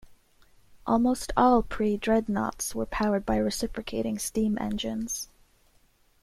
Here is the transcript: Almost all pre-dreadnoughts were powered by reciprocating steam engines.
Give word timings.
Almost 0.87 1.31
all 1.37 1.61
pre-dreadnoughts 1.61 2.73
were 2.73 2.87
powered 2.87 3.23
by 3.23 3.37
reciprocating 3.37 4.17
steam 4.17 4.57
engines. 4.59 5.29